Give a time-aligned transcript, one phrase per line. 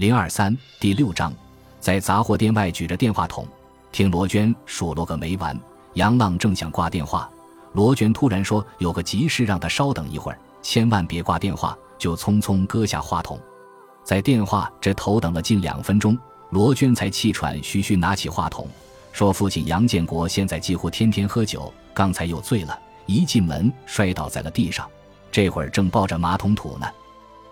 [0.00, 1.30] 零二三第六章，
[1.78, 3.46] 在杂货店外举着电话筒，
[3.92, 5.54] 听罗娟数落个没完。
[5.92, 7.30] 杨浪正想挂电话，
[7.74, 11.76] 罗娟突然说有个急事，让他稍等一会儿，千万别挂电话。
[11.98, 13.38] 就匆匆搁下话筒，
[14.02, 18.66] 在电话这头等了近两分钟，罗娟才气喘吁吁拿起话筒，
[19.12, 24.88] 说：“父亲杨建国现在几乎天天喝酒，刚才又醉了，一进门摔倒在了地上，
[25.30, 26.86] 这会儿正抱着马桶吐呢。”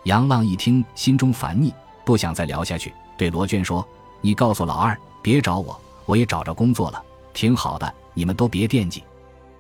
[0.05, 1.75] 杨浪一听，心中烦腻。
[2.09, 3.87] 不想再聊下去，对罗娟说
[4.23, 7.05] ：“你告诉老二别找我，我也找着工作了，
[7.35, 7.95] 挺好的。
[8.15, 9.05] 你们都别惦记。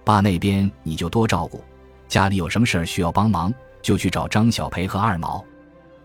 [0.02, 1.62] 爸那边你就多照顾，
[2.08, 5.44] 家里有什么事儿需要帮忙，就去找张小培和二毛。”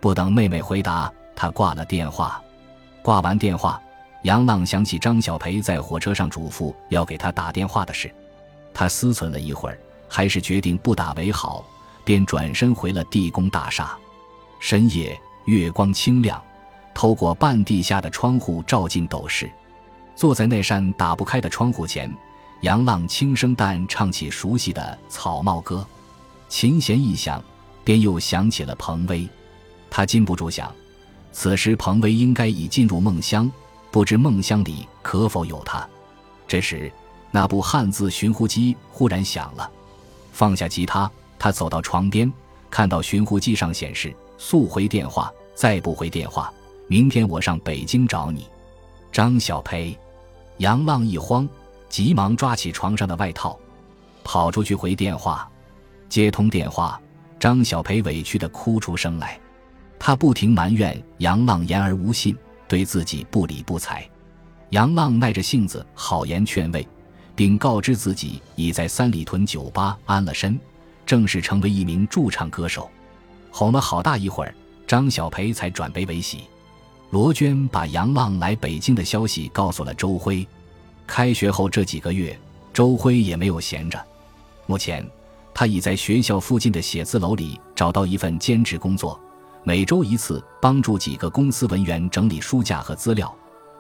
[0.02, 2.44] 不等妹妹回答，他挂了电话。
[3.02, 3.82] 挂完电话，
[4.24, 8.14] 杨浪想起张小培在火车上嘱咐要给他打电话的事，
[8.74, 9.80] 他思忖了一会儿，
[10.10, 11.66] 还是决定不打为好，
[12.04, 13.98] 便转身回了地宫大厦。
[14.60, 15.18] 深夜。
[15.46, 16.42] 月光清亮，
[16.94, 19.52] 透过半地下的窗户照进斗室。
[20.16, 22.10] 坐在那扇打不开的窗户前，
[22.62, 25.86] 杨浪轻声淡唱起熟悉的《草帽歌》。
[26.48, 27.44] 琴弦一响，
[27.84, 29.28] 便又想起了彭威。
[29.90, 30.74] 他禁不住想，
[31.34, 33.52] 此时彭威应该已进入梦乡，
[33.92, 35.86] 不知梦乡里可否有他。
[36.48, 36.90] 这时，
[37.32, 39.70] 那部汉字寻呼机忽然响了。
[40.32, 42.32] 放下吉他，他走到床边，
[42.70, 44.16] 看到寻呼机上显示。
[44.36, 46.52] 速回电话，再不回电话，
[46.88, 48.48] 明天我上北京找你。
[49.12, 49.98] 张小培，
[50.58, 51.48] 杨浪一慌，
[51.88, 53.58] 急忙抓起床上的外套，
[54.24, 55.48] 跑出去回电话。
[56.10, 57.00] 接通电话，
[57.40, 59.40] 张小培委屈的哭出声来，
[60.00, 62.36] 他不停埋怨杨浪言而无信，
[62.68, 64.08] 对自己不理不睬。
[64.70, 66.88] 杨浪耐着性子好言劝慰，
[67.36, 70.60] 并告知自己已在三里屯酒吧安了身，
[71.06, 72.90] 正式成为一名驻唱歌手。
[73.52, 74.56] 哄了好大一会儿，
[74.88, 76.42] 张小培才转悲为喜。
[77.12, 80.48] 罗娟把杨浪来北京的消息告诉了周辉。
[81.06, 82.38] 开学后这几个月，
[82.74, 84.04] 周辉也没有闲着。
[84.66, 85.06] 目前，
[85.54, 89.20] 他已在学校附近的写字楼里找到一份兼职工作，
[89.64, 93.32] 每周一次帮助几个公司文员整理书架和资料，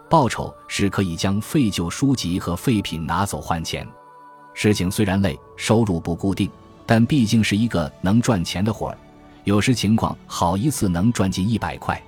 [0.09, 3.87] 报酬是可以将废旧书籍和废品拿走换钱。
[4.53, 6.51] 事情虽然累，收入不固定，
[6.85, 8.97] 但毕竟是一个能赚钱的活儿。
[9.45, 12.01] 有时情况好，一次能赚进一百块，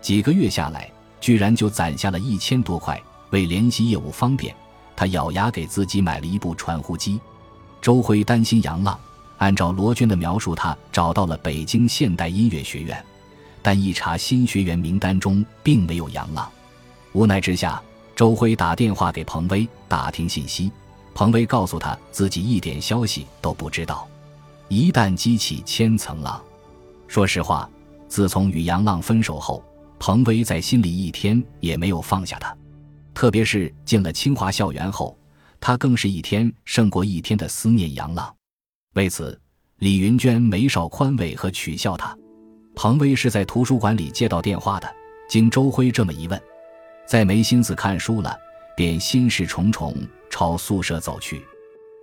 [0.00, 3.00] 几个月下来，居然就攒下了一千多块。
[3.30, 4.52] 为联系业务方便，
[4.96, 7.20] 他咬牙给自己买了一部传呼机。
[7.80, 8.98] 周辉担心杨浪，
[9.38, 13.04] 按照罗娟的描述，他找到了北京现代音乐学院，
[13.62, 16.50] 但一查新学员名单中并没有杨浪。
[17.12, 17.80] 无奈之下，
[18.16, 20.72] 周辉打电话给彭威打听信息，
[21.14, 24.08] 彭威告诉他自己一点消息都不知道。
[24.68, 26.42] 一旦激起千层浪。
[27.10, 27.68] 说实话，
[28.06, 29.64] 自从与杨浪分手后，
[29.98, 32.56] 彭威在心里一天也没有放下他。
[33.12, 35.18] 特别是进了清华校园后，
[35.58, 38.32] 他更是一天胜过一天的思念杨浪。
[38.94, 39.36] 为此，
[39.78, 42.16] 李云娟没少宽慰和取笑他。
[42.76, 44.88] 彭威是在图书馆里接到电话的，
[45.28, 46.40] 经周辉这么一问，
[47.08, 48.38] 再没心思看书了，
[48.76, 49.92] 便心事重重
[50.30, 51.44] 朝宿舍走去。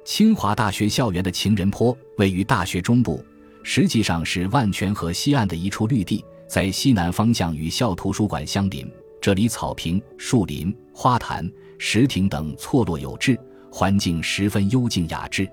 [0.03, 3.25] 清华大学校园的情人坡位于大学中部。
[3.63, 8.89] 实际上是万泉河西岸的一处绿地，在西南方向与校图书馆相邻。
[9.19, 13.37] 这里草坪、树林、花坛、石亭等错落有致，
[13.71, 15.49] 环境十分幽静雅致。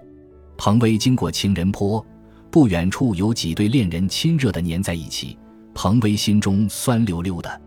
[0.56, 2.04] 彭威经过情人坡，
[2.50, 5.36] 不远处有几对恋人亲热的粘在一起，
[5.75, 7.60] 彭威心中酸溜溜的。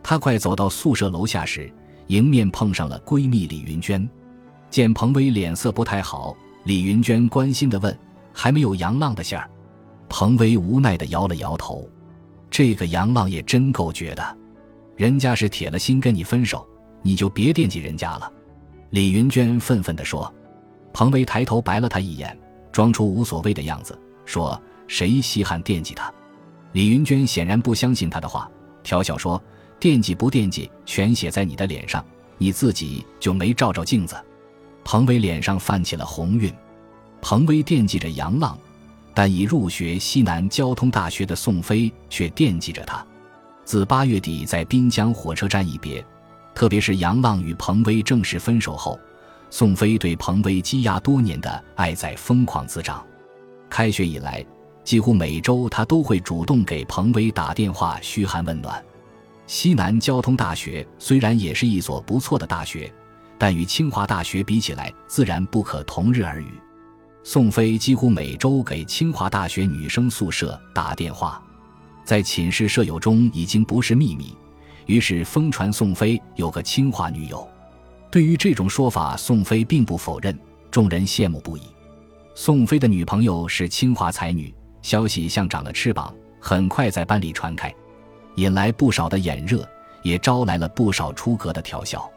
[0.00, 1.72] 他快走到宿舍楼下时，
[2.06, 4.08] 迎面碰上了闺蜜李云娟。
[4.70, 7.98] 见彭威脸色不太好，李云娟关心地问
[8.32, 9.50] ：“还没有杨浪的信儿？”
[10.08, 11.88] 彭威无奈地摇了摇头，
[12.50, 14.36] 这个杨浪也真够绝的，
[14.96, 16.66] 人家是铁了心跟你分手，
[17.02, 18.32] 你就别惦记人家了。”
[18.90, 20.32] 李云娟愤愤地说。
[20.90, 22.36] 彭威抬头白了他一眼，
[22.72, 26.12] 装出无所谓的样子，说：“谁稀罕惦记他？”
[26.72, 28.50] 李云娟显然不相信他的话，
[28.82, 29.40] 调笑说
[29.78, 32.04] ：“惦记不惦记，全写在你的脸上，
[32.36, 34.16] 你自己就没照照镜子。”
[34.82, 36.52] 彭威脸上泛起了红晕。
[37.20, 38.58] 彭威惦记着杨浪。
[39.18, 43.04] 但已入学西南交通大学的宋飞却惦记着他。
[43.64, 46.06] 自八月底在滨江火车站一别，
[46.54, 48.96] 特别是杨浪与彭威正式分手后，
[49.50, 53.04] 宋飞对彭威积压多年的爱在疯狂滋长。
[53.68, 54.46] 开学以来，
[54.84, 58.80] 几乎每周他都会主动给彭威打电话嘘寒问暖。
[59.48, 62.88] 西南交通大学虽然也是一所不错的大学，
[63.36, 66.52] 但与清华大学比起来，自然不可同日而语。
[67.24, 71.42] 宋飞几乎每周给清华大学女生宿舍打电话，
[72.04, 74.34] 在寝室舍友中已经不是秘密。
[74.86, 77.46] 于是疯传宋飞有个清华女友。
[78.10, 80.38] 对于这种说法，宋飞并不否认，
[80.70, 81.62] 众人羡慕不已。
[82.34, 87.74] 宋飞的女朋友是清华才女，消息像长了翅膀，很快在班里传开，
[88.36, 89.68] 引来不少的眼热，
[90.02, 92.10] 也招来了不少出格的调笑。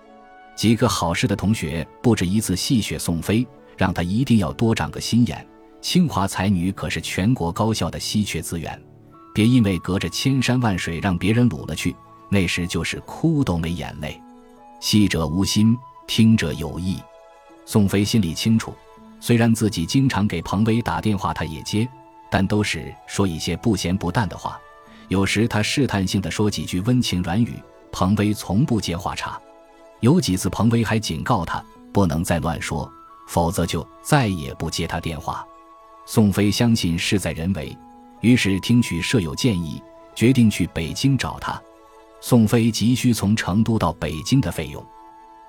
[0.56, 3.46] 几个好事的同学不止一次戏谑宋飞，
[3.78, 5.48] 让他一定要多长个心眼。
[5.82, 8.80] 清华才女可是全国高校的稀缺资源，
[9.34, 11.96] 别因为隔着千山万水让别人掳了去，
[12.30, 14.22] 那时就是哭都没眼泪。
[14.80, 15.76] 戏者无心，
[16.08, 16.98] 听者有意。
[17.66, 18.74] 宋飞心里清楚，
[19.20, 21.88] 虽然自己经常给彭威打电话，他也接，
[22.30, 24.60] 但都是说一些不咸不淡的话。
[25.08, 27.54] 有时他试探性的说几句温情软语，
[27.92, 29.40] 彭威从不接话茬。
[30.00, 32.92] 有几次，彭威还警告他不能再乱说，
[33.32, 35.48] 否则就再也不接他电话。
[36.06, 37.74] 宋飞相信事在人为，
[38.20, 39.82] 于是听取舍友建议，
[40.14, 41.60] 决定去北京找他。
[42.20, 44.86] 宋飞急需从成都到北京的费用，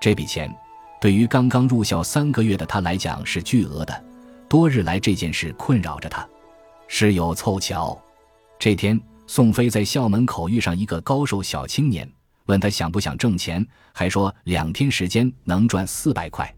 [0.00, 0.48] 这笔钱
[1.00, 4.04] 对于刚刚入校三个月的他来讲是巨额的。
[4.48, 6.24] 多日来这件事困扰着他。
[6.86, 8.00] 事有凑巧，
[8.60, 12.08] 这天宋飞在校门口遇上一个高瘦小青年。
[12.46, 16.48] 问他想不想挣钱，还说两天时间能赚四百块。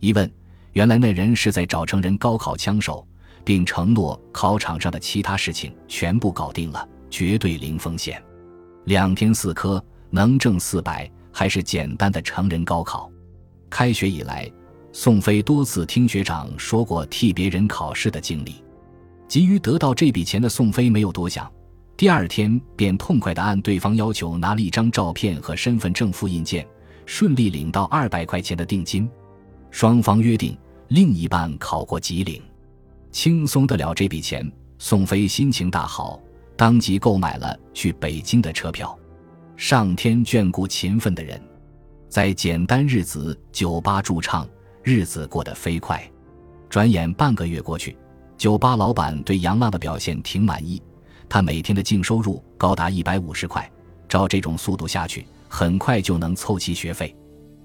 [0.00, 0.30] 一问，
[0.78, 3.04] 原来那人是在找成人高考枪手，
[3.44, 8.22] 并承诺考场上的其他事情全部搞定了，绝对零风险。
[8.84, 13.10] 两天四科能挣四百，还是简单的成人高考。
[13.68, 14.48] 开学以来，
[14.92, 18.62] 宋飞多次听学长说过替别人考试的经历。
[19.26, 21.50] 急于得到这笔钱的宋飞没有多想。
[21.96, 26.64] 第二天便痛快地按对方要求拿了一张照片和身份证复印件，
[27.04, 29.10] 顺利领到二百块钱的定金。
[29.72, 30.56] 双方约定
[30.88, 32.42] 另一半考过吉林，
[33.10, 34.50] 轻松得了这笔钱。
[34.78, 36.18] 宋飞心情大好，
[36.56, 38.98] 当即购买了去北京的车票。
[39.54, 41.38] 上天眷顾勤奋的人，
[42.08, 44.48] 在简单日子酒吧驻唱，
[44.82, 46.02] 日子过得飞快。
[46.70, 47.94] 转眼半个月过去，
[48.38, 50.80] 酒吧老板对杨浪的表现挺满意。
[51.28, 53.70] 他每天的净收入高达一百五十块，
[54.08, 57.14] 照这种速度下去，很快就能凑齐学费。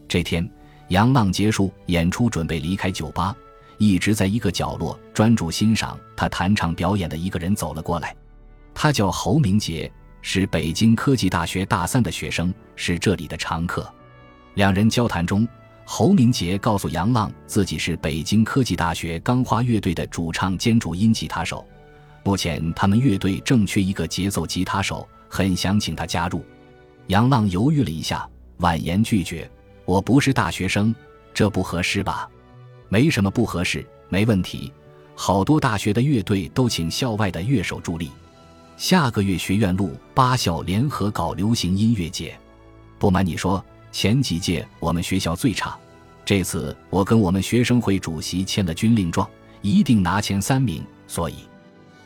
[0.10, 0.50] 这天，
[0.94, 3.36] 杨浪结束演出，准备离开酒吧，
[3.80, 8.16] 一直在一个角落专注欣赏他弹唱表演的一个人走了过来。
[8.75, 9.92] 他叫侯明杰，
[10.22, 13.92] 是北京科技大学大三的学生，是这里的常客。
[14.54, 15.48] 两人交谈中，
[15.84, 21.66] 侯明杰告诉杨浪，自己是北京科技大学钢花乐队的主唱兼主音吉他手。
[22.24, 26.46] 目前他们乐队正缺一个节奏吉他手，很想请他加入。
[27.07, 29.50] 杨浪犹豫了一下，婉言拒绝
[29.86, 30.94] ：“我不是大学生，
[31.34, 32.30] 这不合适吧
[32.90, 34.72] ？”“没什么不合适，没问题。
[35.16, 38.12] 好多大学的乐队都请校外的乐手助力。
[38.78, 42.38] 下个月学院路八校联合搞流行音乐节。
[42.98, 45.78] 不瞒你说，前几届我们学校最差，
[46.26, 49.30] 这次我跟我们学生会主席签了军令状，
[49.62, 50.84] 一定拿前三名。
[51.08, 51.36] 所以。”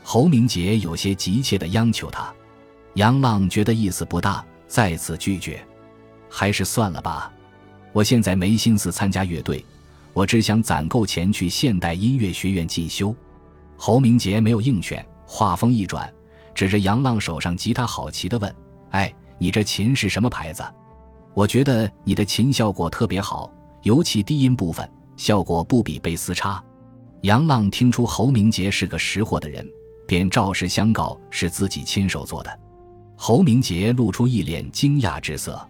[0.04, 2.34] 侯明杰有些急切地央求他，
[2.94, 5.62] 杨浪觉得意思不大，再次拒绝，
[6.30, 7.30] 还是算了吧。
[7.98, 9.66] 我现在没心思参加乐队，
[10.14, 13.16] 我只想攒够钱去现代音乐学院进修。
[13.76, 16.08] 侯明杰没有应选，话锋一转，
[16.54, 18.56] 指着杨浪手上吉他，好奇地问
[18.94, 20.64] ：“哎，你这琴是什么牌子？
[21.34, 26.64] 我觉得你的琴效果特别好，尤其低音部分，效果不比贝斯差。”
[27.22, 29.68] 杨浪听出侯明杰是个识货的人。
[30.06, 32.60] 便照实相告是自己亲手做的，
[33.16, 35.68] 侯明杰露出一脸惊讶之色。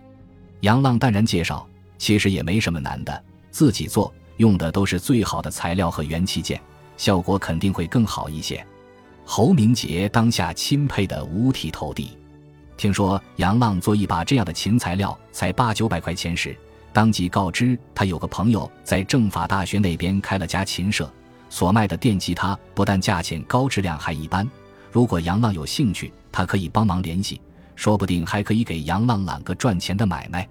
[0.59, 1.65] 杨浪淡然介绍
[1.97, 6.61] ：“其实也没什么难的，自己做用的都是最好的材料和元器件，
[6.95, 8.65] 效果肯定会更好一些。”
[9.25, 12.17] 侯明杰当下钦佩的五体投地。
[12.77, 16.55] 听说杨浪做一把这样的琴材料才八九百块钱时，
[16.93, 21.11] 当即告知他有个朋友在政法大学那边开了家琴社。
[21.49, 24.49] 所卖的电吉他不但价钱高，质量还一般。
[24.91, 27.41] 如果杨浪有兴趣，他可以帮忙联系，
[27.75, 30.47] 说不定还可以给杨浪揽个赚钱的买卖。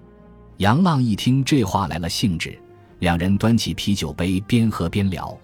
[0.58, 2.58] 杨浪一听这话来了兴致，
[3.00, 5.36] 两人端起啤酒杯，边喝边聊。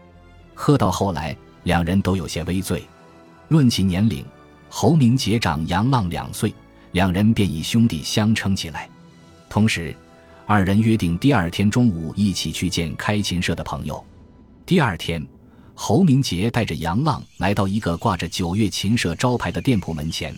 [0.54, 2.82] 喝到后来，两人都有些微醉。
[3.48, 4.24] 论起年龄，
[4.70, 6.54] 侯明杰长杨浪两岁，
[6.92, 8.88] 两人便以兄弟相称起来。
[9.50, 9.94] 同时，
[10.46, 14.02] 二人约定第二天中午一起去见开琴社的朋友。
[14.64, 15.24] 第二天。
[15.74, 20.32] 侯明杰带着杨浪来到一个挂着九月琴社招牌的店铺门前，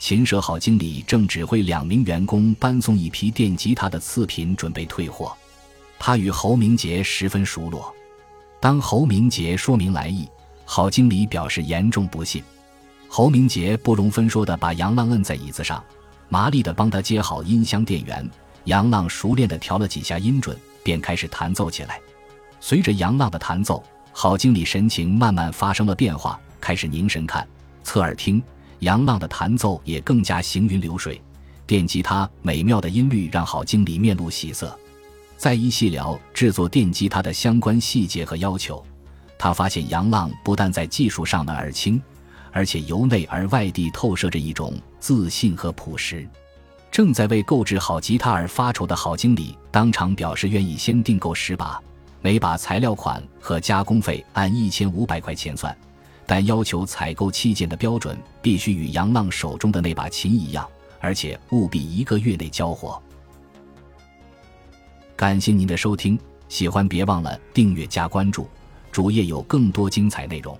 [0.00, 5.36] 琴社好经理正指挥两名员工搬送一批电吉他的次品，准备退货。
[5.98, 7.94] 他与侯明杰十分熟络。
[8.60, 10.26] 当侯明杰说明来意，
[10.64, 12.42] 郝经理表示严重不信。
[13.08, 15.84] 侯明杰不容分说地把杨浪摁在椅子上，
[16.30, 18.28] 麻利地帮他接好音箱电源。
[18.64, 22.00] 杨浪熟练地调了几下音准，便开始弹奏起来。
[22.58, 27.46] 随着杨浪的弹奏，郝经理神情慢慢发生了变化，开始凝神看、
[27.84, 28.42] 侧耳听。
[28.80, 31.20] 杨浪的弹奏也更加行云流水，
[31.66, 34.78] 电吉他美妙的音律让郝经理面露喜色。
[35.36, 38.84] 再一细聊制作电吉他的相关细节和要求，
[39.38, 42.00] 他发现杨浪不但在技术上的耳清，
[42.52, 46.28] 而且由内而外地透射着一种自信和朴实。
[46.90, 51.80] 正在为购置好吉他而发愁的郝经理，当场表示愿意先订购十把。
[52.20, 55.74] 每把材料款和加工费按一千五百块钱算，
[56.30, 60.64] 但要求采购器件的标准必须与杨浪手中的那把琴一样，
[61.00, 63.02] 而且务必一个月内交货。
[65.16, 66.16] 感谢您的收听，
[66.48, 68.46] 喜欢别忘了订阅加关注，
[68.92, 70.56] 主页有更多精彩内容。